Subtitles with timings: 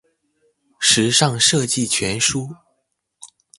[0.79, 2.49] 時尚設計全書